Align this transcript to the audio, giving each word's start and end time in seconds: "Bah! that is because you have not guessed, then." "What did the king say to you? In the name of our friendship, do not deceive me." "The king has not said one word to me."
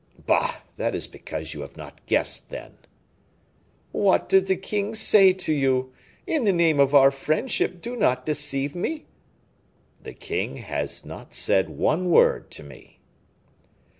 "Bah! 0.25 0.61
that 0.77 0.95
is 0.95 1.05
because 1.05 1.53
you 1.53 1.61
have 1.61 1.77
not 1.77 2.03
guessed, 2.07 2.49
then." 2.49 2.73
"What 3.91 4.27
did 4.27 4.47
the 4.47 4.55
king 4.55 4.95
say 4.95 5.31
to 5.31 5.53
you? 5.53 5.93
In 6.25 6.43
the 6.43 6.51
name 6.51 6.79
of 6.79 6.95
our 6.95 7.11
friendship, 7.11 7.83
do 7.83 7.95
not 7.95 8.25
deceive 8.25 8.73
me." 8.73 9.05
"The 10.01 10.15
king 10.15 10.55
has 10.57 11.05
not 11.05 11.35
said 11.35 11.69
one 11.69 12.09
word 12.09 12.49
to 12.49 12.63
me." 12.63 12.97